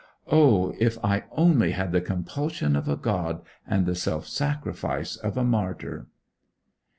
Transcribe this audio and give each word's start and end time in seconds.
O, 0.31 0.73
if 0.79 0.97
I 1.05 1.25
only 1.33 1.73
had 1.73 1.91
the 1.91 2.01
compulsion 2.01 2.75
of 2.75 2.89
a 2.89 2.95
god, 2.95 3.43
and 3.67 3.85
the 3.85 3.93
self 3.93 4.25
sacrifice 4.25 5.15
of 5.15 5.37
a 5.37 5.43
martyr! 5.43 6.07